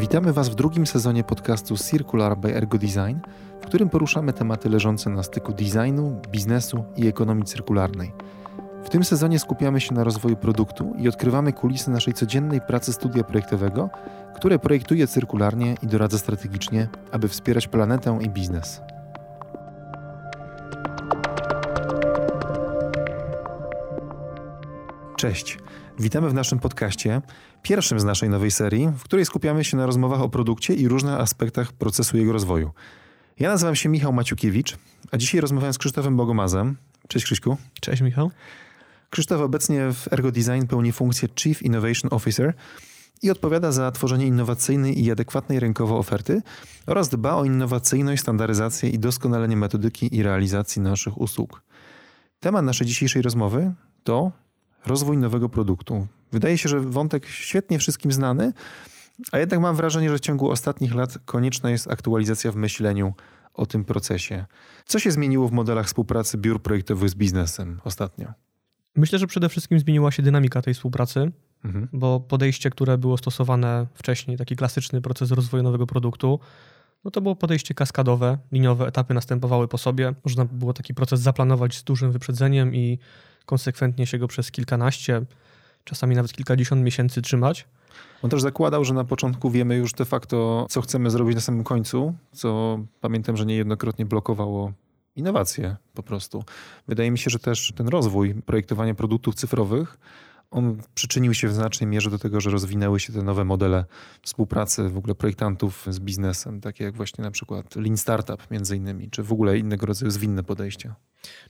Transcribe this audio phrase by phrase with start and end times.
[0.00, 3.16] Witamy Was w drugim sezonie podcastu Circular by Ergo Design,
[3.60, 8.12] w którym poruszamy tematy leżące na styku designu, biznesu i ekonomii cyrkularnej.
[8.84, 13.24] W tym sezonie skupiamy się na rozwoju produktu i odkrywamy kulisy naszej codziennej pracy studia
[13.24, 13.90] projektowego,
[14.34, 18.80] które projektuje cyrkularnie i doradza strategicznie, aby wspierać planetę i biznes.
[25.18, 25.58] Cześć.
[25.98, 27.22] Witamy w naszym podcaście,
[27.62, 31.14] pierwszym z naszej nowej serii, w której skupiamy się na rozmowach o produkcie i różnych
[31.14, 32.70] aspektach procesu jego rozwoju.
[33.38, 34.76] Ja nazywam się Michał Maciukiewicz,
[35.10, 36.76] a dzisiaj rozmawiam z Krzysztofem Bogomazem.
[37.08, 37.56] Cześć Krzyśku.
[37.80, 38.30] Cześć Michał.
[39.10, 42.54] Krzysztof obecnie w Ergo Design pełni funkcję Chief Innovation Officer
[43.22, 46.42] i odpowiada za tworzenie innowacyjnej i adekwatnej rynkowo oferty
[46.86, 51.62] oraz dba o innowacyjność, standaryzację i doskonalenie metodyki i realizacji naszych usług.
[52.40, 53.72] Temat naszej dzisiejszej rozmowy
[54.04, 54.32] to
[54.86, 56.06] rozwój nowego produktu.
[56.32, 58.52] Wydaje się, że wątek świetnie wszystkim znany,
[59.32, 63.14] a jednak mam wrażenie, że w ciągu ostatnich lat konieczna jest aktualizacja w myśleniu
[63.54, 64.46] o tym procesie.
[64.86, 68.32] Co się zmieniło w modelach współpracy biur projektowych z biznesem ostatnio?
[68.96, 71.32] Myślę, że przede wszystkim zmieniła się dynamika tej współpracy,
[71.64, 71.88] mhm.
[71.92, 76.40] bo podejście, które było stosowane wcześniej, taki klasyczny proces rozwoju nowego produktu,
[77.04, 80.14] no to było podejście kaskadowe, liniowe, etapy następowały po sobie.
[80.24, 82.98] Można było taki proces zaplanować z dużym wyprzedzeniem i
[83.48, 85.22] konsekwentnie się go przez kilkanaście,
[85.84, 87.66] czasami nawet kilkadziesiąt miesięcy trzymać.
[88.22, 91.64] On też zakładał, że na początku wiemy już de facto, co chcemy zrobić na samym
[91.64, 94.72] końcu, co pamiętam, że niejednokrotnie blokowało
[95.16, 96.44] innowacje po prostu.
[96.88, 99.98] Wydaje mi się, że też ten rozwój projektowania produktów cyfrowych
[100.50, 103.84] on przyczynił się w znacznej mierze do tego, że rozwinęły się te nowe modele
[104.22, 109.10] współpracy w ogóle projektantów z biznesem, takie jak właśnie na przykład Lean Startup między innymi,
[109.10, 110.94] czy w ogóle innego rodzaju zwinne podejścia.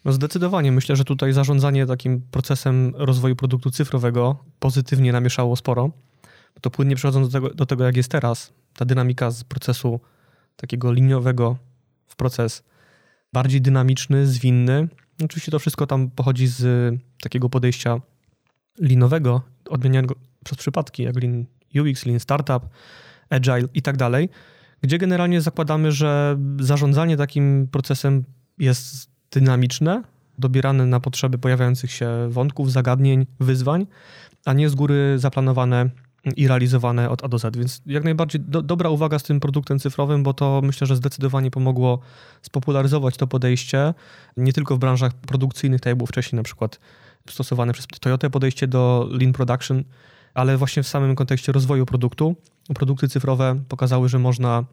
[0.04, 0.72] No zdecydowanie.
[0.72, 5.90] Myślę, że tutaj zarządzanie takim procesem rozwoju produktu cyfrowego pozytywnie namieszało sporo.
[6.60, 10.00] To płynnie przechodząc do tego, do tego jak jest teraz, ta dynamika z procesu
[10.56, 11.56] takiego liniowego
[12.06, 12.62] w proces
[13.32, 14.88] bardziej dynamiczny, zwinny.
[15.24, 18.00] Oczywiście to wszystko tam pochodzi z takiego podejścia
[18.80, 21.44] linowego, odmienianego przez przypadki, jak Lean
[21.80, 22.68] UX, Lean Startup,
[23.30, 24.28] Agile i tak dalej,
[24.82, 28.24] gdzie generalnie zakładamy, że zarządzanie takim procesem
[28.58, 30.02] jest dynamiczne,
[30.38, 33.86] dobierane na potrzeby pojawiających się wątków, zagadnień, wyzwań,
[34.44, 35.90] a nie z góry zaplanowane
[36.36, 37.56] i realizowane od A do Z.
[37.56, 41.50] Więc jak najbardziej do, dobra uwaga z tym produktem cyfrowym, bo to myślę, że zdecydowanie
[41.50, 41.98] pomogło
[42.42, 43.94] spopularyzować to podejście
[44.36, 46.80] nie tylko w branżach produkcyjnych, tak jak było wcześniej, na przykład
[47.32, 49.84] stosowane przez Toyota podejście do lean production,
[50.34, 52.36] ale właśnie w samym kontekście rozwoju produktu.
[52.74, 54.64] Produkty cyfrowe pokazały, że można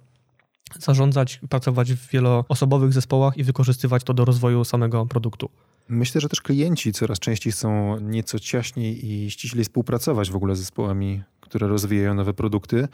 [0.80, 5.50] zarządzać, pracować w wieloosobowych zespołach i wykorzystywać to do rozwoju samego produktu.
[5.90, 10.60] Myślę, że też klienci coraz częściej chcą nieco ciaśniej i ściślej współpracować w ogóle z
[10.60, 12.88] zespołami, które rozwijają nowe produkty,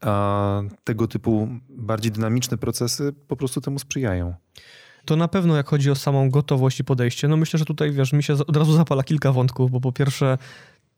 [0.00, 4.34] a tego typu bardziej dynamiczne procesy po prostu temu sprzyjają.
[5.06, 8.12] To na pewno jak chodzi o samą gotowość i podejście, no myślę, że tutaj wiesz,
[8.12, 10.38] mi się od razu zapala kilka wątków, bo po pierwsze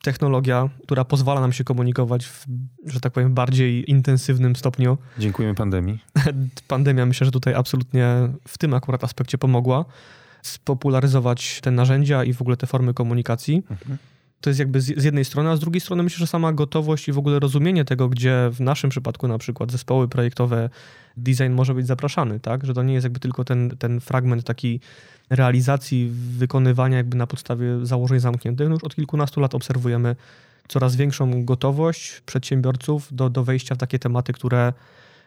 [0.02, 2.46] technologia, która pozwala nam się komunikować w,
[2.86, 4.98] że tak powiem, bardziej intensywnym stopniu.
[5.18, 5.98] Dziękujemy pandemii.
[6.68, 9.84] Pandemia myślę, że tutaj absolutnie w tym akurat aspekcie pomogła
[10.42, 13.62] spopularyzować te narzędzia i w ogóle te formy komunikacji.
[13.70, 13.98] Mhm.
[14.40, 17.12] To jest jakby z jednej strony, a z drugiej strony myślę, że sama gotowość i
[17.12, 20.70] w ogóle rozumienie tego, gdzie w naszym przypadku na przykład zespoły projektowe,
[21.16, 22.66] design może być zapraszany, tak?
[22.66, 24.80] Że to nie jest jakby tylko ten, ten fragment taki
[25.30, 28.68] realizacji, wykonywania jakby na podstawie założeń zamkniętych.
[28.68, 30.16] No już od kilkunastu lat obserwujemy
[30.68, 34.72] coraz większą gotowość przedsiębiorców do, do wejścia w takie tematy, które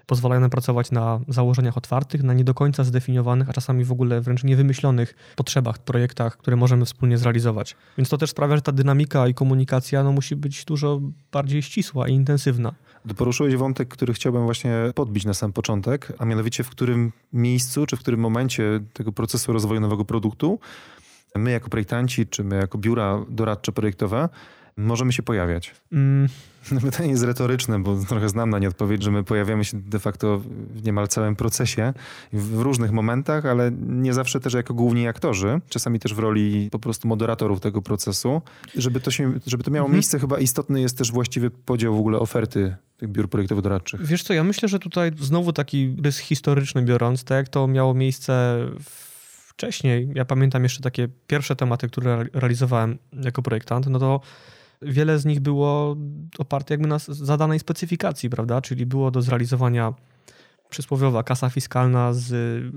[0.06, 4.22] pozwalają nam pracować na założeniach otwartych, na nie do końca zdefiniowanych, a czasami w ogóle
[4.22, 7.76] wręcz niewymyślonych potrzebach, projektach, które możemy wspólnie zrealizować.
[7.98, 11.02] Więc to też sprawia, że ta dynamika i komunikacja no, musi być dużo
[11.32, 12.74] bardziej ścisła i intensywna.
[13.18, 17.98] Poruszyłeś wątek, który chciałbym właśnie podbić na sam początek, a mianowicie w którym miejscu, czy
[17.98, 20.60] w którym momencie tego procesu rozwoju nowego produktu
[21.36, 24.30] my jako projektanci, czy my jako biura doradcze projektowe
[24.78, 25.76] możemy się pojawiać?
[25.92, 26.28] Mm.
[26.82, 30.42] Pytanie jest retoryczne, bo trochę znam na nie odpowiedź, że my pojawiamy się de facto
[30.74, 31.94] w niemal całym procesie,
[32.34, 36.80] w różnych momentach, ale nie zawsze też jako główni aktorzy, czasami też w roli po
[36.80, 38.42] prostu moderatorów tego procesu.
[38.76, 39.94] Żeby to, się, żeby to miało mhm.
[39.96, 44.06] miejsce, chyba istotny jest też właściwy podział w ogóle oferty tych biur projektowo-doradczych.
[44.06, 47.94] Wiesz co, ja myślę, że tutaj znowu taki rys historyczny biorąc, tak jak to miało
[47.94, 48.66] miejsce
[49.48, 54.22] wcześniej, ja pamiętam jeszcze takie pierwsze tematy, które realizowałem jako projektant, no to
[54.82, 55.98] wiele z nich było
[56.38, 58.62] oparte jakby na zadanej specyfikacji, prawda?
[58.62, 59.94] Czyli było do zrealizowania
[60.70, 62.32] przysłowiowa kasa fiskalna z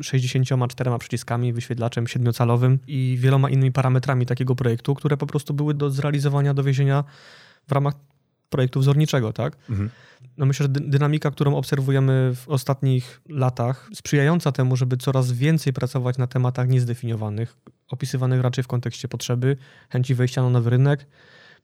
[0.07, 5.91] 64 przyciskami, wyświetlaczem siedmiocalowym i wieloma innymi parametrami takiego projektu, które po prostu były do
[5.91, 7.05] zrealizowania, dowiezienia
[7.69, 7.95] w ramach
[8.51, 9.57] projektu wzorniczego, tak?
[9.71, 9.91] Mhm.
[10.37, 16.19] No myślę, że dynamika, którą obserwujemy w ostatnich latach, sprzyjająca temu, żeby coraz więcej pracować
[16.19, 17.57] na tematach niezdefiniowanych,
[17.89, 19.57] opisywanych raczej w kontekście potrzeby,
[19.91, 21.07] chęci wejścia na nowy rynek,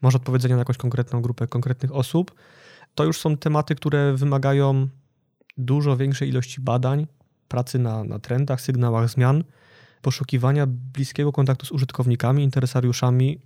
[0.03, 2.35] może odpowiedzenia na jakąś konkretną grupę konkretnych osób,
[2.95, 4.89] to już są tematy, które wymagają
[5.59, 7.07] dużo większej ilości badań,
[7.49, 9.45] pracy na, na trendach, sygnałach zmian,
[10.03, 13.41] poszukiwania bliskiego kontaktu z użytkownikami, interesariuszami,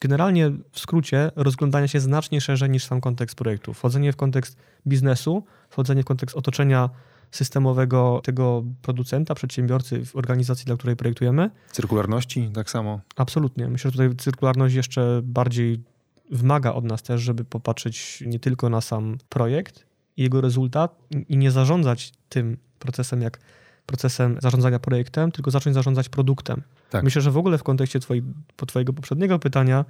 [0.00, 3.74] generalnie w skrócie rozglądania się znacznie szerzej niż sam kontekst projektu.
[3.74, 4.56] Wchodzenie w kontekst
[4.86, 6.90] biznesu, wchodzenie w kontekst otoczenia
[7.30, 11.50] systemowego tego producenta, przedsiębiorcy w organizacji, dla której projektujemy.
[11.72, 13.00] Cyrkularności tak samo.
[13.16, 13.68] Absolutnie.
[13.68, 15.84] Myślę, że tutaj cyrkularność jeszcze bardziej
[16.30, 19.86] wymaga od nas też, żeby popatrzeć nie tylko na sam projekt
[20.16, 20.98] i jego rezultat
[21.28, 23.40] i nie zarządzać tym procesem jak
[23.86, 26.62] procesem zarządzania projektem, tylko zacząć zarządzać produktem.
[26.90, 27.04] Tak.
[27.04, 28.22] Myślę, że w ogóle w kontekście twoi,
[28.66, 29.84] twojego poprzedniego pytania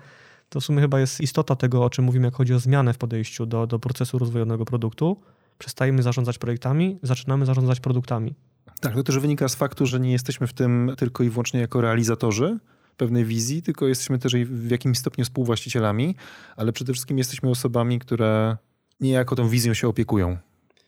[0.49, 2.99] to w sumie chyba jest istota tego, o czym mówimy, jak chodzi o zmianę w
[2.99, 5.17] podejściu do, do procesu rozwojowego produktu.
[5.59, 8.35] Przestajemy zarządzać projektami, zaczynamy zarządzać produktami.
[8.81, 11.81] Tak, to też wynika z faktu, że nie jesteśmy w tym tylko i wyłącznie jako
[11.81, 12.59] realizatorzy
[13.01, 16.17] pewnej wizji, tylko jesteśmy też w jakimś stopniu współwłaścicielami,
[16.57, 18.57] ale przede wszystkim jesteśmy osobami, które
[19.01, 20.37] niejako tą wizją się opiekują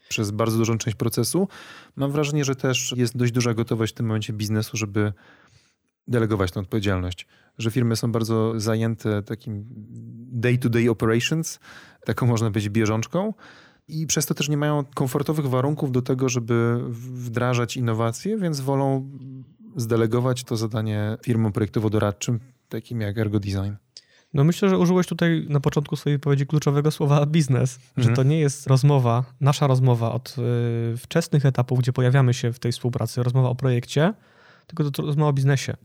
[0.08, 1.48] przez bardzo dużą część procesu.
[1.96, 5.12] Mam wrażenie, że też jest dość duża gotowość w tym momencie biznesu, żeby
[6.08, 7.26] delegować tę odpowiedzialność.
[7.58, 9.64] Że firmy są bardzo zajęte takim
[10.32, 11.60] day-to-day operations,
[12.04, 13.34] taką można być bieżączką
[13.88, 19.10] i przez to też nie mają komfortowych warunków do tego, żeby wdrażać innowacje, więc wolą
[19.76, 22.38] zdelegować to zadanie firmom projektowo-doradczym,
[22.68, 23.72] takim jak Ergo Design.
[24.34, 28.08] No myślę, że użyłeś tutaj na początku swojej wypowiedzi kluczowego słowa biznes, mhm.
[28.08, 30.36] że to nie jest rozmowa, nasza rozmowa od
[30.94, 34.14] y, wczesnych etapów, gdzie pojawiamy się w tej współpracy, rozmowa o projekcie,
[34.66, 35.76] tylko to rozmowa o biznesie.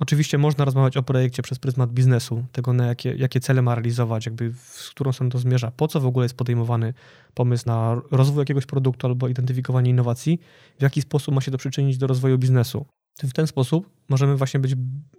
[0.00, 4.26] Oczywiście można rozmawiać o projekcie przez pryzmat biznesu, tego na jakie, jakie cele ma realizować,
[4.26, 6.94] jakby w którą stronę to zmierza, po co w ogóle jest podejmowany
[7.34, 10.40] pomysł na rozwój jakiegoś produktu albo identyfikowanie innowacji,
[10.78, 12.86] w jaki sposób ma się to przyczynić do rozwoju biznesu.
[13.22, 14.74] W ten sposób możemy właśnie być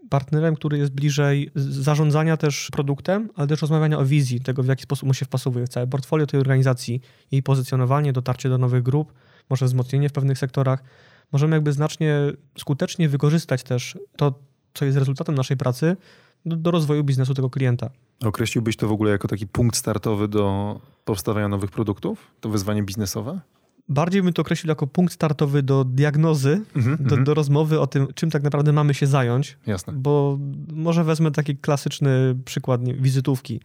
[0.10, 4.84] partnerem, który jest bliżej zarządzania też produktem, ale też rozmawiania o wizji, tego w jaki
[4.84, 7.02] sposób mu się wpasowuje w całe portfolio tej organizacji,
[7.32, 9.14] jej pozycjonowanie, dotarcie do nowych grup,
[9.50, 10.84] może wzmocnienie w pewnych sektorach.
[11.32, 12.16] Możemy jakby znacznie
[12.58, 14.40] skutecznie wykorzystać też to,
[14.74, 15.98] co jest rezultatem naszej pracy
[16.46, 17.90] do, do rozwoju biznesu tego klienta.
[18.26, 20.76] Określiłbyś to w ogóle jako taki punkt startowy do
[21.06, 22.28] powstawania nowych produktów?
[22.42, 23.40] To wyzwanie biznesowe?
[23.90, 27.24] Bardziej bym to określił jako punkt startowy do diagnozy, mm -hmm, do, mm -hmm.
[27.24, 29.58] do, rozmowy o tym, czym tak naprawdę mamy się zająć.
[29.68, 29.94] Jasne.
[29.94, 30.40] Bo
[30.74, 33.62] może wezmę taki klasyczny przykład nie, wizytówki.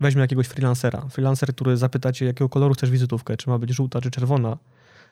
[0.00, 1.06] Weźmy jakiegoś freelancera.
[1.10, 4.58] Freelancer, który zapyta cię, jakiego koloru chcesz wizytówkę, czy ma być żółta, czy czerwona.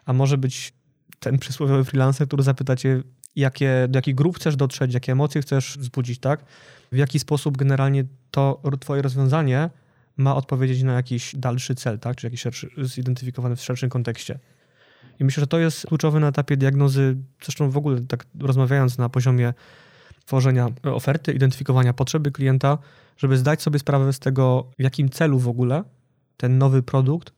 [0.05, 0.73] A może być
[1.21, 3.03] ten przysłowiowy freelancer, który zapyta cię,
[3.37, 6.45] jakie, do jakich grup chcesz dotrzeć, jakie emocje chcesz wzbudzić, tak?
[6.93, 9.71] W jaki sposób generalnie to twoje rozwiązanie
[10.19, 12.17] ma odpowiedzieć na jakiś dalszy cel, tak?
[12.17, 14.39] czy jakiś szerszy, zidentyfikowany w szerszym kontekście.
[15.21, 19.09] I myślę, że to jest kluczowe na etapie diagnozy, zresztą w ogóle tak rozmawiając na
[19.09, 19.55] poziomie
[20.27, 22.79] tworzenia oferty, identyfikowania potrzeby klienta,
[23.17, 25.85] żeby zdać sobie sprawę z tego, w jakim celu w ogóle
[26.37, 27.33] ten nowy produkt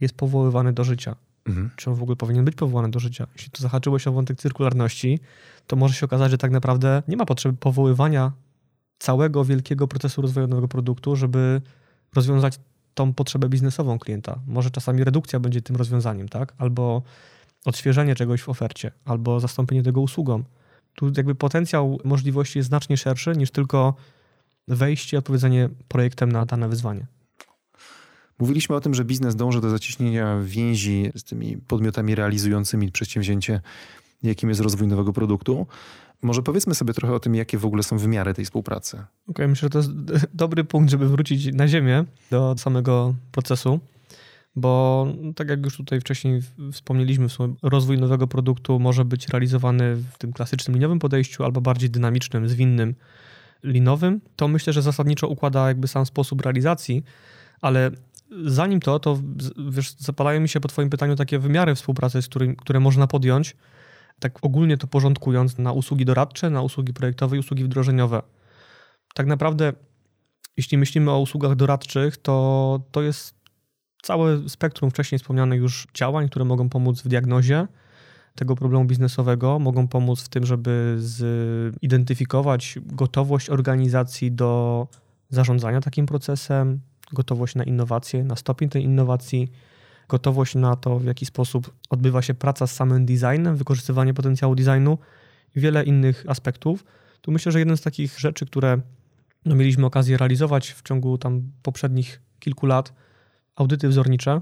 [0.00, 1.16] jest powoływany do życia.
[1.44, 1.70] Mhm.
[1.76, 3.26] Czy on w ogóle powinien być powołany do życia?
[3.36, 5.18] Jeśli to zahaczyłeś o wątek cyrkularności,
[5.66, 8.32] to może się okazać, że tak naprawdę nie ma potrzeby powoływania
[8.98, 11.60] całego wielkiego procesu rozwojowego produktu, żeby
[12.14, 12.60] rozwiązać
[12.94, 14.38] tą potrzebę biznesową klienta.
[14.46, 16.54] Może czasami redukcja będzie tym rozwiązaniem, tak?
[16.58, 17.02] Albo
[17.64, 20.44] odświeżenie czegoś w ofercie, albo zastąpienie tego usługą.
[20.94, 23.94] Tu jakby potencjał możliwości jest znacznie szerszy niż tylko
[24.68, 27.06] wejście i odpowiedzenie projektem na dane wyzwanie.
[28.38, 33.60] Mówiliśmy o tym, że biznes dąży do zacieśnienia więzi z tymi podmiotami realizującymi przedsięwzięcie,
[34.22, 35.66] jakim jest rozwój nowego produktu.
[36.22, 38.96] Może powiedzmy sobie trochę o tym, jakie w ogóle są wymiary tej współpracy.
[38.96, 39.90] Okej, okay, myślę, że to jest
[40.34, 43.80] dobry punkt, żeby wrócić na ziemię do samego procesu,
[44.56, 46.40] bo tak jak już tutaj wcześniej
[46.72, 47.26] wspomnieliśmy,
[47.62, 52.94] rozwój nowego produktu może być realizowany w tym klasycznym liniowym podejściu albo bardziej dynamicznym, zwinnym,
[53.64, 54.20] linowym.
[54.36, 57.04] To myślę, że zasadniczo układa jakby sam sposób realizacji,
[57.60, 57.90] ale
[58.44, 59.20] zanim to, to
[59.70, 63.56] wiesz, zapalają mi się po twoim pytaniu takie wymiary współpracy, z którym, które można podjąć,
[64.20, 68.22] tak ogólnie to porządkując, na usługi doradcze, na usługi projektowe i usługi wdrożeniowe.
[69.14, 69.72] Tak naprawdę,
[70.56, 73.34] jeśli myślimy o usługach doradczych, to, to jest
[74.02, 77.66] całe spektrum wcześniej wspomnianych już działań, które mogą pomóc w diagnozie
[78.34, 80.98] tego problemu biznesowego, mogą pomóc w tym, żeby
[81.82, 84.86] zidentyfikować gotowość organizacji do
[85.28, 86.80] zarządzania takim procesem,
[87.12, 89.50] gotowość na innowacje, na stopień tej innowacji,
[90.10, 94.98] gotowość na to, w jaki sposób odbywa się praca z samym designem, wykorzystywanie potencjału designu
[95.56, 96.84] i wiele innych aspektów.
[97.20, 98.80] Tu myślę, że jeden z takich rzeczy, które
[99.44, 102.92] no, mieliśmy okazję realizować w ciągu tam poprzednich kilku lat,
[103.56, 104.40] audyty wzornicze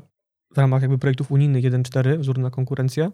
[0.54, 3.10] w ramach jakby projektów unijnych 1.4, wzór na konkurencję,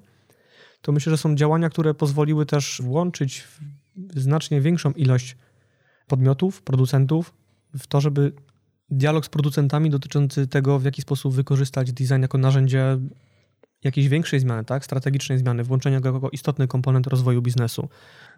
[0.80, 3.48] to myślę, że są działania, które pozwoliły też włączyć
[4.16, 5.36] znacznie większą ilość
[6.06, 7.34] podmiotów, producentów
[7.78, 8.32] w to, żeby
[8.90, 12.98] dialog z producentami dotyczący tego, w jaki sposób wykorzystać design jako narzędzie
[13.84, 14.84] jakiejś większej zmiany, tak?
[14.84, 17.88] strategicznej zmiany, włączenia go jako istotny komponent rozwoju biznesu.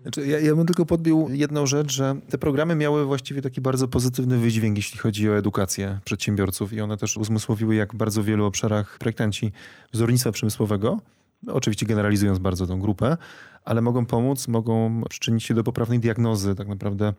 [0.03, 3.89] Znaczy, ja, ja bym tylko podbił jedną rzecz, że te programy miały właściwie taki bardzo
[3.89, 8.45] pozytywny wydźwięk, jeśli chodzi o edukację przedsiębiorców i one też uzmysłowiły, jak bardzo w wielu
[8.45, 9.53] obszarach projektanci
[9.93, 11.01] wzornictwa przemysłowego,
[11.47, 13.17] oczywiście generalizując bardzo tą grupę,
[13.65, 17.13] ale mogą pomóc, mogą przyczynić się do poprawnej diagnozy tak naprawdę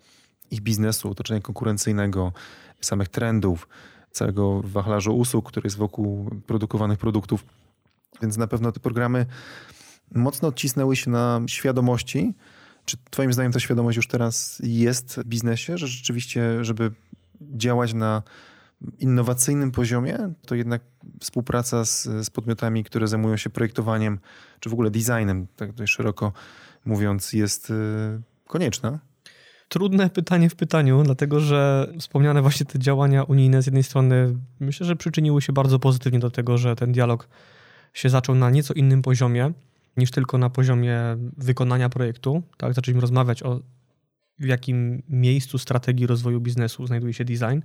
[0.51, 2.34] ich biznesu, otoczenia konkurencyjnego,
[2.82, 3.68] samych trendów,
[4.12, 7.46] całego wachlarza usług, który jest wokół produkowanych produktów.
[8.22, 9.25] Więc na pewno te programy
[10.12, 12.34] mocno odcisnęły się na świadomości.
[12.86, 16.92] Czy Twoim zdaniem ta świadomość już teraz jest w biznesie, że rzeczywiście, żeby
[17.42, 18.24] działać na
[19.00, 20.82] innowacyjnym poziomie, to jednak
[21.20, 24.20] współpraca z, z podmiotami, które zajmują się projektowaniem,
[24.60, 26.34] czy w ogóle designem, tak dość szeroko
[26.86, 27.74] mówiąc, jest y,
[28.48, 29.00] konieczna?
[29.70, 34.86] Trudne pytanie w pytaniu, dlatego że wspomniane właśnie te działania unijne z jednej strony myślę,
[34.86, 37.28] że przyczyniły się bardzo pozytywnie do tego, że ten dialog
[37.94, 39.52] się zaczął na nieco innym poziomie
[39.98, 41.00] niż tylko na poziomie
[41.38, 42.44] wykonania projektu.
[42.58, 43.60] Tak, zaczęliśmy rozmawiać o
[44.40, 47.60] w jakim miejscu strategii rozwoju biznesu znajduje się design,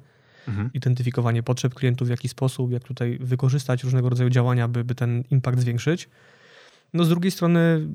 [0.49, 0.71] mhm.
[0.75, 5.25] identyfikowanie potrzeb klientów, w jaki sposób, jak tutaj wykorzystać różnego rodzaju działania, by, by ten
[5.31, 6.09] impact zwiększyć.
[6.95, 7.89] No z drugiej strony,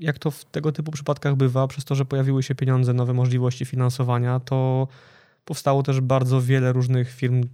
[0.00, 3.64] jak to w tego typu przypadkach bywa, przez to, że pojawiły się pieniądze, nowe możliwości
[3.64, 4.88] finansowania, to
[5.44, 7.44] powstało też bardzo wiele różnych firm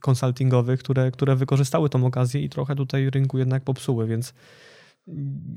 [0.00, 4.34] konsultingowych, które, które wykorzystały tą okazję i trochę tutaj rynku jednak popsuły, więc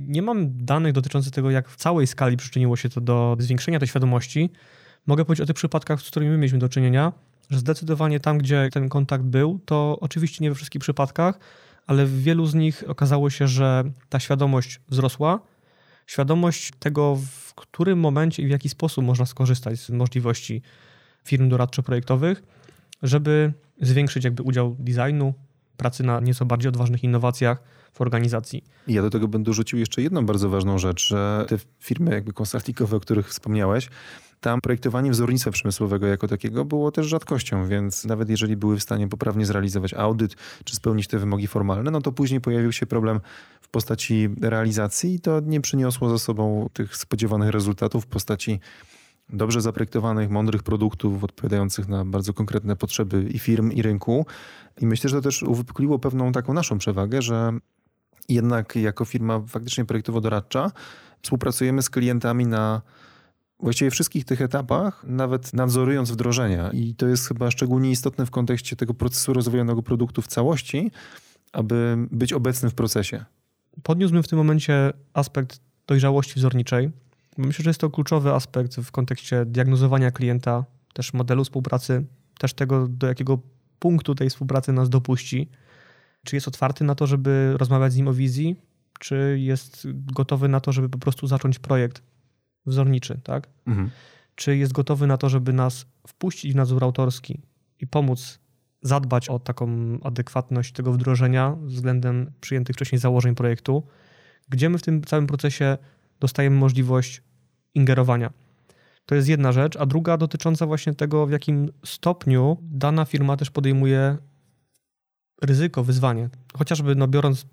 [0.08, 3.88] nie mam danych dotyczących tego, jak w całej skali przyczyniło się to do zwiększenia tej
[3.88, 4.50] świadomości.
[5.08, 7.14] Mogę powiedzieć o tych przypadkach, z którymi my mieliśmy do czynienia,
[7.50, 11.40] że zdecydowanie tam, gdzie ten kontakt był, to oczywiście nie we wszystkich przypadkach,
[11.88, 15.40] ale w wielu z nich okazało się, że ta świadomość wzrosła.
[16.08, 20.62] Świadomość tego, w którym momencie i w jaki sposób można skorzystać z możliwości
[21.24, 22.44] firm doradczo-projektowych,
[23.04, 25.34] żeby zwiększyć jakby udział designu,
[25.78, 28.64] pracy na nieco bardziej odważnych innowacjach w organizacji.
[28.88, 32.98] Ja do tego będę rzucił jeszcze jedną bardzo ważną rzecz, że te firmy jakby konsultingowe,
[32.98, 33.90] o których wspomniałeś,
[34.42, 39.08] tam projektowanie wzornictwa przemysłowego jako takiego było też rzadkością, więc nawet jeżeli były w stanie
[39.08, 43.20] poprawnie zrealizować audyt czy spełnić te wymogi formalne, no to później pojawił się problem
[43.62, 48.60] w postaci realizacji i to nie przyniosło za sobą tych spodziewanych rezultatów w postaci
[49.30, 54.26] dobrze zaprojektowanych, mądrych produktów odpowiadających na bardzo konkretne potrzeby i firm, i rynku.
[54.82, 57.52] I myślę, że to też uwypukliło pewną taką naszą przewagę, że
[58.30, 60.72] jednak jako firma faktycznie projektowo-doradcza
[61.22, 62.82] współpracujemy z klientami na
[63.62, 66.72] właściwie wszystkich tych etapach, nawet nadzorując wdrożenia.
[66.72, 70.92] I to jest chyba szczególnie istotne w kontekście tego procesu rozwojonego produktu w całości,
[71.54, 73.26] aby być obecnym w procesie.
[73.84, 76.92] Podniósłbym w tym momencie aspekt dojrzałości wzorniczej.
[77.38, 82.06] Myślę, że jest to kluczowy aspekt w kontekście diagnozowania klienta, też modelu współpracy,
[82.40, 83.40] też tego, do jakiego
[83.80, 85.50] punktu tej współpracy nas dopuści.
[86.24, 88.56] Czy jest otwarty na to, żeby rozmawiać z nim o wizji,
[89.00, 92.02] czy jest gotowy na to, żeby po prostu zacząć projekt
[92.66, 93.48] wzorniczy, tak?
[93.68, 93.90] Mhm.
[94.36, 97.42] Czy jest gotowy na to, żeby nas wpuścić w nadzór autorski
[97.80, 98.40] i pomóc
[98.82, 103.84] zadbać o taką adekwatność tego wdrożenia względem przyjętych wcześniej założeń projektu,
[104.50, 105.78] gdzie my w tym całym procesie
[106.20, 107.22] dostajemy możliwość
[107.76, 108.34] ingerowania.
[109.06, 113.52] To jest jedna rzecz, a druga dotycząca właśnie tego, w jakim stopniu dana firma też
[113.52, 114.18] podejmuje
[115.42, 116.30] ryzyko, wyzwanie.
[116.58, 117.46] Chociażby no, biorąc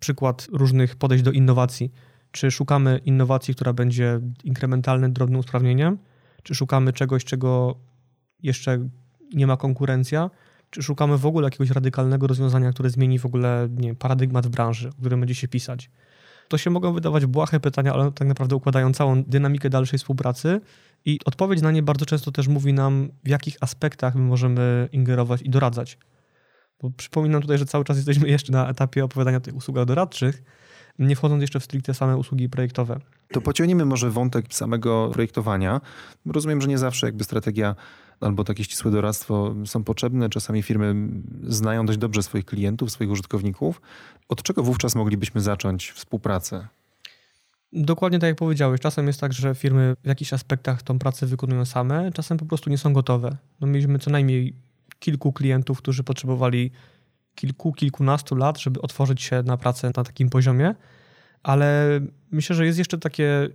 [0.00, 1.92] przykład różnych podejść do innowacji
[2.32, 5.98] czy szukamy innowacji, która będzie inkrementalnym, drobnym usprawnieniem?
[6.42, 7.76] Czy szukamy czegoś, czego
[8.42, 8.88] jeszcze
[9.34, 10.30] nie ma konkurencja?
[10.70, 14.88] Czy szukamy w ogóle jakiegoś radykalnego rozwiązania, które zmieni w ogóle nie, paradygmat w branży,
[14.88, 15.90] o którym będzie się pisać?
[16.48, 20.60] To się mogą wydawać błahe pytania, ale tak naprawdę układają całą dynamikę dalszej współpracy
[21.04, 25.42] i odpowiedź na nie bardzo często też mówi nam, w jakich aspektach my możemy ingerować
[25.42, 25.98] i doradzać.
[26.82, 30.42] Bo przypominam tutaj, że cały czas jesteśmy jeszcze na etapie opowiadania tych usługach doradczych,
[30.98, 33.00] nie wchodząc jeszcze w stricte same usługi projektowe.
[33.32, 35.80] To pociągnijmy może wątek samego projektowania.
[36.26, 37.74] Rozumiem, że nie zawsze jakby strategia
[38.20, 40.28] albo takie ścisłe doradztwo są potrzebne.
[40.28, 40.94] Czasami firmy
[41.42, 43.80] znają dość dobrze swoich klientów, swoich użytkowników.
[44.28, 46.68] Od czego wówczas moglibyśmy zacząć współpracę?
[47.72, 48.80] Dokładnie tak jak powiedziałeś.
[48.80, 52.70] Czasem jest tak, że firmy w jakichś aspektach tą pracę wykonują same, czasem po prostu
[52.70, 53.36] nie są gotowe.
[53.60, 54.54] No mieliśmy co najmniej
[54.98, 56.70] kilku klientów, którzy potrzebowali
[57.34, 60.74] kilku, kilkunastu lat, żeby otworzyć się na pracę na takim poziomie,
[61.42, 63.48] ale myślę, że jest jeszcze takie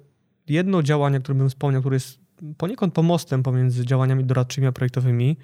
[0.48, 2.20] jedno działanie, które bym wspomniał, które jest
[2.58, 5.38] poniekąd pomostem pomiędzy działaniami doradczymi a projektowymi,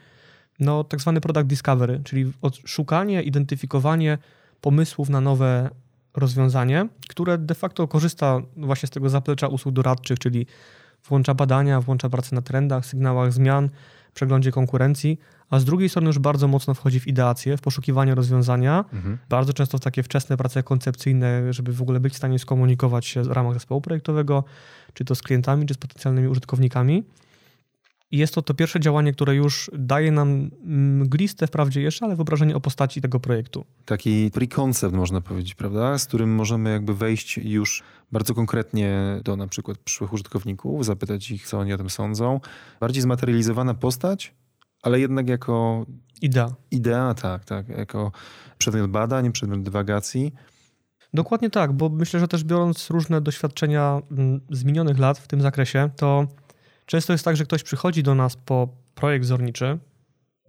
[0.59, 2.33] no tak zwany product discovery, czyli
[2.65, 4.17] szukanie, identyfikowanie
[4.61, 5.69] pomysłów na nowe
[6.13, 10.45] rozwiązanie, które de facto korzysta właśnie z tego zaplecza usług doradczych, czyli
[11.09, 13.69] włącza badania, włącza pracę na trendach, sygnałach zmian,
[14.13, 18.85] przeglądzie konkurencji, a z drugiej strony już bardzo mocno wchodzi w ideację, w poszukiwanie rozwiązania,
[18.93, 19.17] mhm.
[19.29, 23.23] bardzo często w takie wczesne prace koncepcyjne, żeby w ogóle być w stanie skomunikować się
[23.23, 24.43] w ramach zespołu projektowego,
[24.93, 27.03] czy to z klientami, czy z potencjalnymi użytkownikami.
[28.13, 32.55] I jest to to pierwsze działanie, które już daje nam mgliste wprawdzie jeszcze, ale wyobrażenie
[32.55, 33.65] o postaci tego projektu.
[33.85, 35.97] Taki pre-concept można powiedzieć, prawda?
[35.97, 41.47] Z którym możemy jakby wejść już bardzo konkretnie do na przykład przyszłych użytkowników, zapytać ich,
[41.47, 42.39] co oni o tym sądzą.
[42.79, 44.33] Bardziej zmaterializowana postać,
[44.81, 45.85] ale jednak jako...
[46.21, 46.55] Idea.
[46.71, 47.69] Idea, tak, tak.
[47.69, 48.11] Jako
[48.57, 50.33] przedmiot badań, przedmiot dywagacji.
[51.13, 54.01] Dokładnie tak, bo myślę, że też biorąc różne doświadczenia
[54.51, 56.27] z minionych lat w tym zakresie, to
[56.85, 59.79] Często jest tak, że ktoś przychodzi do nas po projekt wzorniczy.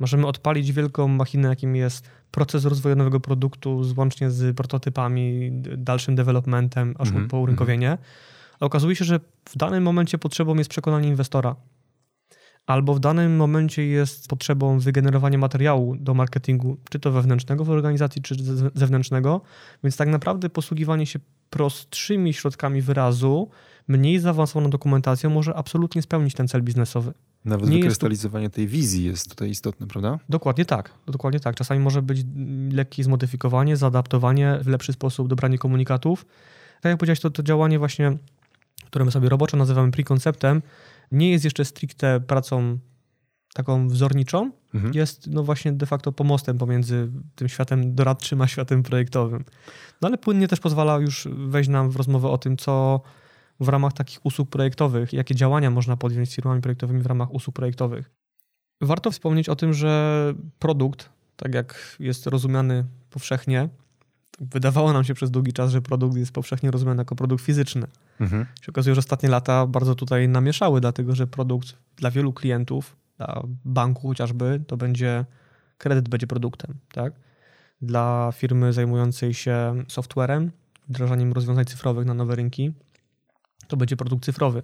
[0.00, 6.95] Możemy odpalić wielką machinę, jakim jest proces rozwoju nowego produktu, łącznie z prototypami, dalszym developmentem,
[6.99, 7.31] aż mm -hmm.
[7.31, 7.99] po urynkowienie.
[8.61, 11.57] A okazuje się, że w danym momencie potrzebą jest przekonanie inwestora.
[12.67, 18.23] Albo w danym momencie jest potrzebą wygenerowania materiału do marketingu, czy to wewnętrznego w organizacji,
[18.23, 18.35] czy
[18.75, 19.41] zewnętrznego.
[19.85, 21.19] Więc tak naprawdę posługiwanie się
[21.50, 23.48] prostszymi środkami wyrazu
[23.88, 27.12] mniej zaawansowaną dokumentacją może absolutnie spełnić ten cel biznesowy.
[27.44, 30.18] Nawet nie wykrystalizowanie tej wizji jest tutaj istotne, prawda?
[30.28, 30.90] Dokładnie tak.
[31.06, 31.56] Dokładnie tak.
[31.56, 32.24] Czasami może być
[32.72, 36.26] lekkie zmodyfikowanie, zaadaptowanie, w lepszy sposób dobranie komunikatów.
[36.80, 38.18] Tak jak powiedziałeś, to, to działanie właśnie,
[38.86, 40.62] które my sobie roboczo nazywamy prekonceptem,
[41.12, 42.78] nie jest jeszcze stricte pracą
[43.54, 44.94] taką wzorniczą, mhm.
[44.94, 49.44] jest no właśnie de facto pomostem pomiędzy tym światem doradczym a światem projektowym.
[50.02, 53.00] No ale płynnie też pozwala już wejść nam w rozmowę o tym, co
[53.61, 57.56] w ramach takich usług projektowych, jakie działania można podjąć z firmami projektowymi w ramach usług
[57.56, 58.11] projektowych.
[58.80, 63.68] Warto wspomnieć o tym, że produkt, tak jak jest rozumiany powszechnie,
[64.40, 67.87] wydawało nam się przez długi czas, że produkt jest powszechnie rozumiany jako produkt fizyczny.
[68.20, 68.46] Mhm.
[68.62, 73.42] Się okazuje, że ostatnie lata bardzo tutaj namieszały, dlatego że produkt dla wielu klientów, dla
[73.64, 75.24] banku chociażby, to będzie
[75.79, 77.12] kredyt będzie produktem, tak?
[77.83, 80.50] Dla firmy zajmującej się softwarem,
[80.88, 82.72] wdrażaniem rozwiązań cyfrowych na nowe rynki,
[83.68, 84.62] to będzie produkt cyfrowy.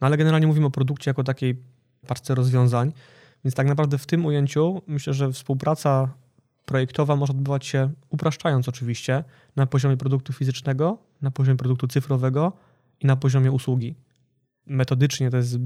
[0.00, 1.62] No ale generalnie mówimy o produkcie jako takiej
[2.06, 2.92] parce rozwiązań,
[3.44, 6.14] więc tak naprawdę w tym ujęciu myślę, że współpraca
[6.64, 9.24] projektowa może odbywać się, upraszczając oczywiście,
[9.56, 12.52] na poziomie produktu fizycznego, na poziomie produktu cyfrowego
[13.00, 13.94] i na poziomie usługi.
[14.66, 15.56] Metodycznie to jest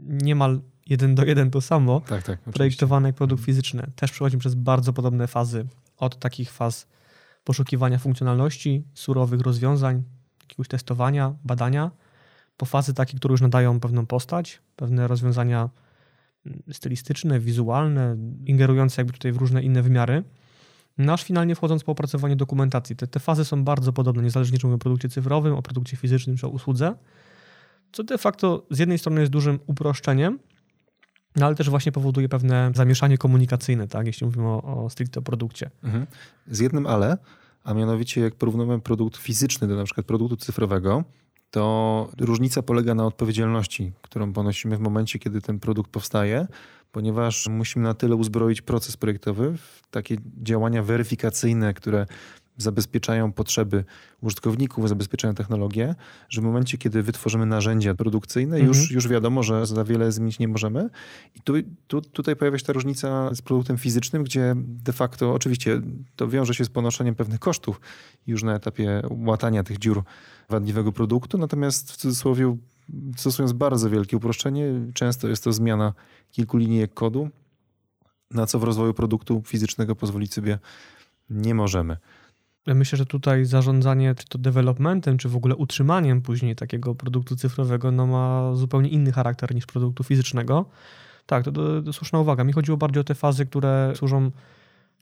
[0.00, 3.90] niemal jeden do jeden to samo, tak, tak, projektowany jak produkt fizyczny.
[3.96, 5.66] Też przechodzimy przez bardzo podobne fazy,
[5.98, 6.86] od takich faz
[7.44, 10.02] poszukiwania funkcjonalności, surowych rozwiązań,
[10.42, 11.90] jakiegoś testowania, badania,
[12.56, 15.70] po fazy takie, które już nadają pewną postać, pewne rozwiązania
[16.46, 18.16] mm, stylistyczne, wizualne,
[18.46, 20.24] ingerujące jakby tutaj w różne inne wymiary.
[20.98, 22.96] Nasz no finalnie wchodząc po opracowanie dokumentacji.
[22.96, 26.36] Te, te fazy są bardzo podobne, niezależnie czy mówimy o produkcie cyfrowym, o produkcie fizycznym
[26.36, 26.94] czy o usłudze,
[27.92, 30.38] co de facto z jednej strony jest dużym uproszczeniem,
[31.36, 35.70] no ale też właśnie powoduje pewne zamieszanie komunikacyjne, tak, jeśli mówimy o, o stricte produkcie.
[35.82, 36.06] Mhm.
[36.46, 37.18] Z jednym ale,
[37.64, 41.04] a mianowicie jak porównujemy produkt fizyczny do na przykład produktu cyfrowego,
[41.50, 46.46] to różnica polega na odpowiedzialności, którą ponosimy w momencie, kiedy ten produkt powstaje,
[46.92, 52.06] ponieważ musimy na tyle uzbroić proces projektowy w takie działania weryfikacyjne, które
[52.56, 53.84] zabezpieczają potrzeby
[54.20, 55.94] użytkowników, zabezpieczają technologię,
[56.28, 58.68] że w momencie, kiedy wytworzymy narzędzia produkcyjne, mhm.
[58.68, 60.90] już, już wiadomo, że za wiele zmienić nie możemy.
[61.34, 61.54] I tu,
[61.86, 65.80] tu, tutaj pojawia się ta różnica z produktem fizycznym, gdzie de facto oczywiście
[66.16, 67.80] to wiąże się z ponoszeniem pewnych kosztów
[68.26, 70.02] już na etapie łatania tych dziur
[70.48, 72.56] wadliwego produktu, natomiast w cudzysłowie
[73.16, 75.92] stosując bardzo wielkie uproszczenie, często jest to zmiana
[76.30, 77.28] kilku linijek kodu,
[78.30, 80.58] na co w rozwoju produktu fizycznego pozwolić sobie
[81.30, 81.96] nie możemy.
[82.66, 87.92] Myślę, że tutaj zarządzanie czy to developmentem, czy w ogóle utrzymaniem później takiego produktu cyfrowego
[87.92, 90.64] no ma zupełnie inny charakter niż produktu fizycznego.
[91.26, 92.44] Tak, to, to, to słuszna uwaga.
[92.44, 94.30] Mi chodziło bardziej o te fazy, które służą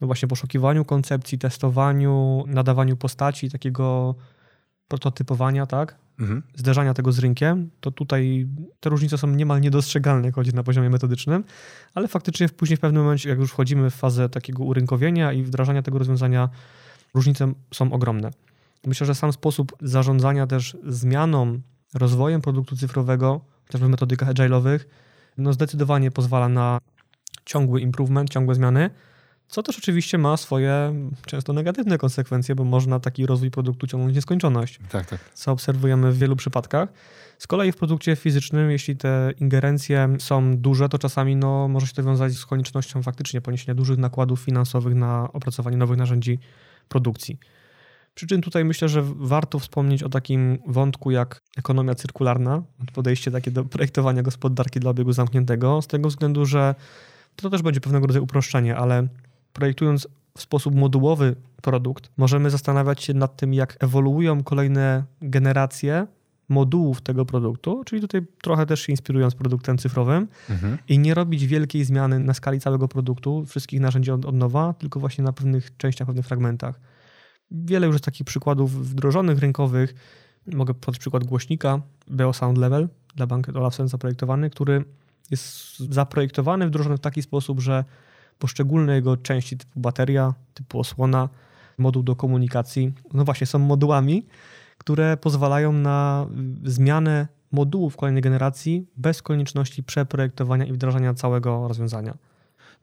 [0.00, 4.14] no właśnie poszukiwaniu koncepcji, testowaniu, nadawaniu postaci, takiego
[4.88, 5.98] prototypowania, tak?
[6.20, 6.42] Mhm.
[6.54, 8.46] Zderzania tego z rynkiem, to tutaj
[8.80, 11.44] te różnice są niemal niedostrzegalne, jak chodzi na poziomie metodycznym,
[11.94, 15.82] ale faktycznie później w pewnym momencie, jak już wchodzimy w fazę takiego urynkowienia i wdrażania
[15.82, 16.48] tego rozwiązania
[17.14, 18.30] różnice są ogromne.
[18.86, 21.60] Myślę, że sam sposób zarządzania też zmianą,
[21.94, 24.78] rozwojem produktu cyfrowego, chociażby w metodykach agile'owych,
[25.38, 26.78] no zdecydowanie pozwala na
[27.44, 28.90] ciągły improvement, ciągłe zmiany,
[29.50, 30.94] Co też oczywiście ma swoje
[31.26, 34.80] często negatywne konsekwencje, bo można taki rozwój produktu ciągnąć nieskończoność.
[34.90, 35.20] Tak, tak.
[35.34, 36.88] Co obserwujemy w wielu przypadkach.
[37.38, 41.92] Z kolei w produkcie fizycznym, jeśli te ingerencje są duże, to czasami no, może się
[41.92, 46.38] to wiązać z koniecznością faktycznie poniesienia dużych nakładów finansowych na opracowanie nowych narzędzi
[46.90, 47.38] produkcji.
[48.14, 52.62] Przy czym tutaj myślę, że warto wspomnieć o takim wątku jak ekonomia cyrkularna,
[52.94, 56.74] podejście takie do projektowania gospodarki dla obiegu zamkniętego, z tego względu, że
[57.36, 59.08] to też będzie pewnego rodzaju uproszczenie, ale
[59.52, 66.06] projektując w sposób modułowy produkt, możemy zastanawiać się nad tym, jak ewoluują kolejne generacje
[66.50, 70.78] modułów tego produktu, czyli tutaj trochę też się inspirując produktem cyfrowym mhm.
[70.88, 75.00] i nie robić wielkiej zmiany na skali całego produktu, wszystkich narzędzi od, od nowa, tylko
[75.00, 76.80] właśnie na pewnych częściach, pewnych fragmentach.
[77.50, 79.94] Wiele już jest takich przykładów wdrożonych, rynkowych.
[80.46, 84.84] Mogę podać przykład głośnika BO Sound Level dla Banket Olufsen zaprojektowany, który
[85.30, 87.84] jest zaprojektowany, wdrożony w taki sposób, że
[88.38, 91.28] poszczególne jego części typu bateria, typu osłona,
[91.78, 94.26] moduł do komunikacji, no właśnie są modułami,
[94.80, 96.26] które pozwalają na
[96.64, 102.14] zmianę modułów kolejnej generacji bez konieczności przeprojektowania i wdrażania całego rozwiązania.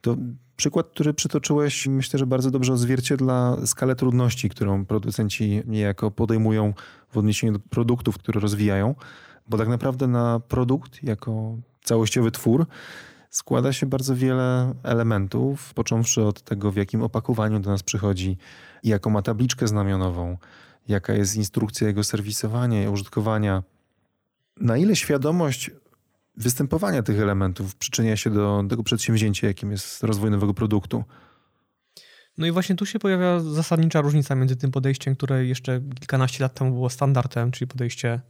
[0.02, 0.16] To
[0.56, 6.74] przykład, który przytoczyłeś, myślę, że bardzo dobrze odzwierciedla skalę trudności, którą producenci niejako podejmują
[7.10, 8.96] w odniesieniu do produktów, które rozwijają,
[9.50, 12.66] bo tak naprawdę na produkt jako całościowy twór
[13.30, 18.38] składa się bardzo wiele elementów, począwszy od tego, w jakim opakowaniu do nas przychodzi,
[18.84, 20.38] jaką ma tabliczkę znamionową,
[20.88, 23.64] jaka jest instrukcja jego serwisowania i użytkowania.
[24.58, 25.72] Na ile świadomość
[26.38, 31.04] występowania tych elementów przyczynia się do tego przedsięwzięcia, jakim jest rozwój nowego produktu?
[32.38, 36.54] No i właśnie tu się pojawia zasadnicza różnica między tym podejściem, które jeszcze kilkanaście lat
[36.54, 38.22] temu było standardem, czyli podejście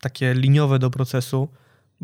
[0.00, 1.48] takie liniowe do procesu.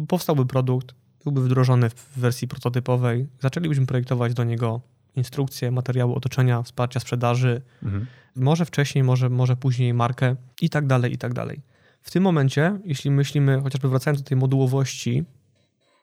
[0.09, 4.81] Powstałby produkt, byłby wdrożony w wersji prototypowej, zaczęlibyśmy projektować do niego
[5.17, 8.07] instrukcje, materiały otoczenia, wsparcia sprzedaży, mhm.
[8.37, 11.61] może wcześniej, może, może później markę i tak dalej, i tak dalej.
[12.03, 15.25] W tym momencie, jeśli myślimy, chociażby wracając do tej modułowości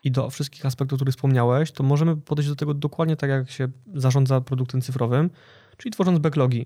[0.04, 3.52] i do wszystkich aspektów, o których wspomniałeś, to możemy podejść do tego dokładnie tak, jak
[3.52, 5.30] się zarządza produktem cyfrowym,
[5.78, 6.66] czyli tworząc backlogi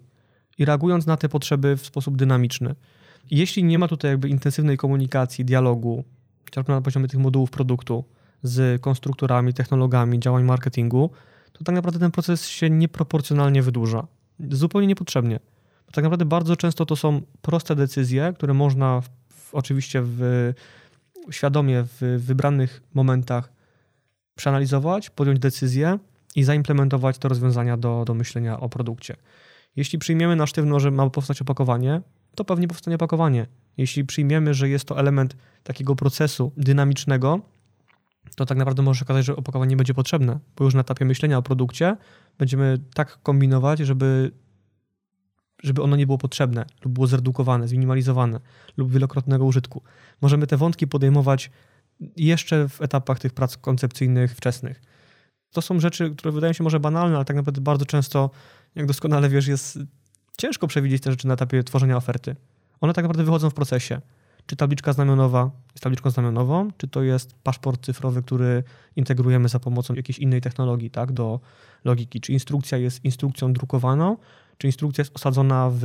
[0.57, 2.75] i reagując na te potrzeby w sposób dynamiczny.
[3.31, 6.03] Jeśli nie ma tutaj jakby intensywnej komunikacji, dialogu,
[6.45, 8.03] chociażby na poziomie tych modułów produktu
[8.43, 11.09] z konstruktorami, technologami, działań marketingu,
[11.57, 14.07] to tak naprawdę ten proces się nieproporcjonalnie wydłuża.
[14.49, 15.39] Zupełnie niepotrzebnie.
[15.85, 20.53] Bo tak naprawdę bardzo często to są proste decyzje, które można w, w, oczywiście w,
[21.31, 23.51] świadomie w wybranych momentach
[24.35, 25.99] przeanalizować, podjąć decyzję
[26.35, 29.15] i zaimplementować te rozwiązania do, do myślenia o produkcie.
[29.75, 32.01] Jeśli przyjmiemy na sztywno, że ma powstać opakowanie,
[32.35, 33.47] to pewnie powstanie opakowanie.
[33.77, 37.39] Jeśli przyjmiemy, że jest to element takiego procesu dynamicznego,
[38.35, 41.05] to tak naprawdę może się okazać, że opakowanie nie będzie potrzebne, bo już na etapie
[41.05, 41.97] myślenia o produkcie
[42.37, 44.31] będziemy tak kombinować, żeby,
[45.63, 48.39] żeby ono nie było potrzebne lub było zredukowane, zminimalizowane
[48.77, 49.83] lub wielokrotnego użytku.
[50.21, 51.51] Możemy te wątki podejmować
[52.17, 54.81] jeszcze w etapach tych prac koncepcyjnych wczesnych.
[55.51, 58.29] To są rzeczy, które wydają się może banalne, ale tak naprawdę bardzo często,
[58.75, 59.79] jak doskonale wiesz, jest
[60.37, 62.35] ciężko przewidzieć te rzeczy na etapie tworzenia oferty.
[62.81, 64.01] One tak naprawdę wychodzą w procesie
[64.47, 68.63] czy tabliczka znamionowa jest tabliczką znamionową, czy to jest paszport cyfrowy, który
[68.95, 71.39] integrujemy za pomocą jakiejś innej technologii tak, do
[71.85, 74.17] logiki, czy instrukcja jest instrukcją drukowaną,
[74.57, 75.83] czy instrukcja jest osadzona w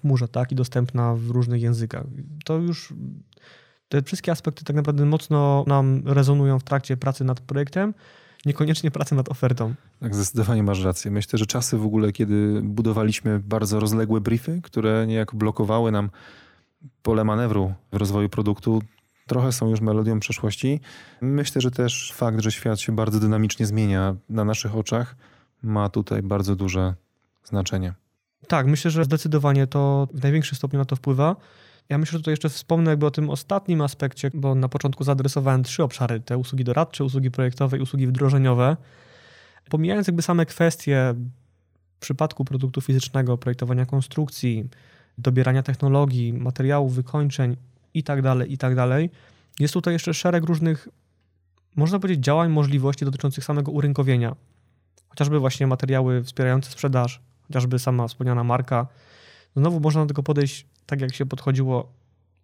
[0.00, 2.04] chmurze tak, i dostępna w różnych językach.
[2.44, 2.94] To już
[3.88, 7.94] te wszystkie aspekty tak naprawdę mocno nam rezonują w trakcie pracy nad projektem,
[8.46, 9.74] niekoniecznie pracy nad ofertą.
[10.00, 11.10] Tak, zdecydowanie masz rację.
[11.10, 16.10] Myślę, że czasy w ogóle, kiedy budowaliśmy bardzo rozległe briefy, które niejako blokowały nam
[17.02, 18.82] pole manewru w rozwoju produktu
[19.26, 20.80] trochę są już melodią przeszłości.
[21.20, 25.16] Myślę, że też fakt, że świat się bardzo dynamicznie zmienia na naszych oczach,
[25.62, 26.94] ma tutaj bardzo duże
[27.44, 27.94] znaczenie.
[28.48, 31.36] Tak, myślę, że zdecydowanie to w największym stopniu na to wpływa.
[31.88, 35.62] Ja myślę, że tutaj jeszcze wspomnę jakby o tym ostatnim aspekcie, bo na początku zaadresowałem
[35.62, 38.76] trzy obszary, te usługi doradcze, usługi projektowe i usługi wdrożeniowe.
[39.70, 41.14] Pomijając jakby same kwestie
[41.96, 44.68] w przypadku produktu fizycznego, projektowania konstrukcji,
[45.18, 47.56] dobierania technologii, materiałów, wykończeń
[47.94, 48.88] itd., tak itd.
[48.88, 49.10] Tak
[49.60, 50.88] jest tutaj jeszcze szereg różnych,
[51.76, 54.36] można powiedzieć, działań, możliwości dotyczących samego urynkowienia.
[55.08, 58.86] Chociażby właśnie materiały wspierające sprzedaż, chociażby sama wspomniana marka.
[59.56, 61.92] Znowu można do tego podejść tak, jak się podchodziło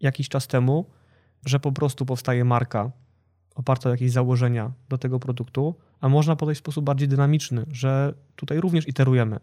[0.01, 0.87] jakiś czas temu,
[1.47, 2.91] że po prostu powstaje marka
[3.55, 8.15] oparta o jakieś założenia do tego produktu, a można podejść w sposób bardziej dynamiczny, że
[8.37, 9.41] tutaj również iterujemy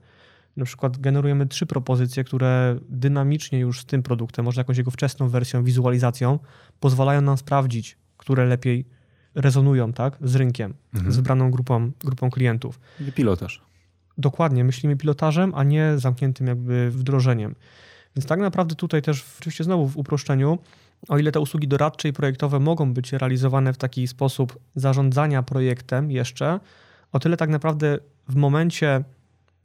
[0.58, 5.30] na przykład generujemy trzy propozycje, które dynamicznie już z tym produktem, może jakąś jego wczesną
[5.30, 6.40] wersją, wizualizacją,
[6.80, 8.86] pozwalają nam sprawdzić, które lepiej
[9.36, 11.14] rezonują tak, z rynkiem, mhm.
[11.14, 12.80] z wybraną grupą, grupą klientów.
[13.08, 13.62] I pilotaż.
[14.18, 17.56] dokładnie myślimy pilotażem, a nie zamkniętym jakby wdrożeniem.
[18.16, 20.58] Więc tak naprawdę tutaj też, oczywiście znowu w uproszczeniu,
[21.08, 26.12] o ile te usługi doradcze i projektowe mogą być realizowane w taki sposób zarządzania projektem
[26.12, 26.60] jeszcze,
[27.12, 27.98] o tyle tak naprawdę
[28.30, 29.04] w momencie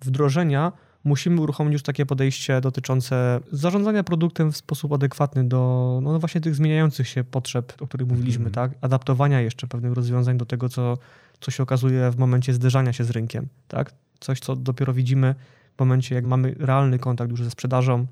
[0.05, 0.73] wdrożenia
[1.05, 6.55] musimy uruchomić już takie podejście dotyczące zarządzania produktem w sposób adekwatny do no właśnie tych
[6.55, 8.53] zmieniających się potrzeb, o których mówiliśmy, mm.
[8.53, 8.73] tak?
[8.81, 10.99] Adaptowania jeszcze pewnych rozwiązań do tego, co,
[11.41, 13.93] co się okazuje w momencie zderzania się z rynkiem, tak?
[14.21, 15.35] Coś, co dopiero widzimy
[15.77, 18.07] w momencie, jak mamy realny kontakt już ze sprzedażą,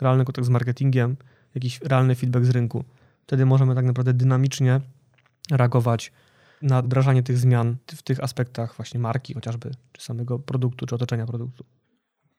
[0.00, 1.16] realny kontakt z marketingiem,
[1.54, 2.84] jakiś realny feedback z rynku.
[3.26, 4.80] Wtedy możemy tak naprawdę dynamicznie
[5.50, 6.12] reagować
[6.62, 11.26] na wdrażanie tych zmian w tych aspektach właśnie marki chociażby, czy samego produktu, czy otoczenia
[11.26, 11.64] produktu.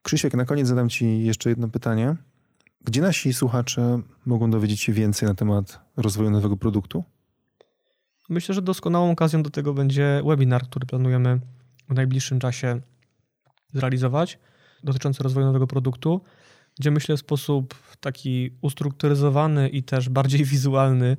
[0.02, 2.16] Krzysiek, na koniec zadam Ci jeszcze jedno pytanie.
[2.82, 7.04] Gdzie nasi słuchacze mogą dowiedzieć się więcej na temat rozwoju nowego produktu?
[8.30, 11.40] Myślę, że doskonałą okazją do tego będzie webinar, który planujemy
[11.90, 12.82] w najbliższym czasie
[13.74, 14.40] zrealizować,
[14.84, 16.22] dotyczący rozwoju nowego produktu,
[16.80, 21.18] gdzie myślę w sposób taki ustrukturyzowany i też bardziej wizualny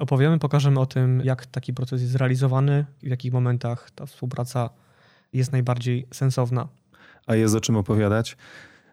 [0.00, 4.70] opowiemy, pokażemy o tym, jak taki proces jest zrealizowany, w jakich momentach ta współpraca
[5.32, 6.68] jest najbardziej sensowna
[7.30, 8.36] a jest o czym opowiadać.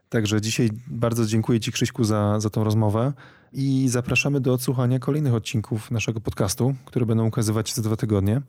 [0.09, 3.13] Także dzisiaj bardzo dziękuję Ci, Krzyśku, za, za tą rozmowę
[3.53, 8.41] i zapraszamy do odsłuchania kolejnych odcinków naszego podcastu, które będą ukazywać za dwa tygodnie.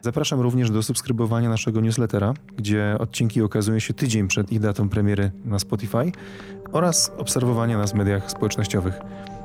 [0.00, 5.30] Zapraszam również do subskrybowania naszego newslettera, gdzie odcinki ukazują się tydzień przed ich datą premiery
[5.44, 6.12] na Spotify
[6.72, 8.94] oraz obserwowania nas w mediach społecznościowych.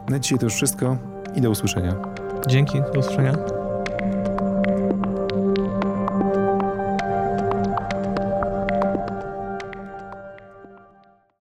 [0.10, 0.98] Na dzisiaj to już wszystko
[1.36, 2.21] i do usłyszenia.
[2.48, 3.34] Dzięki, do usłyszenia.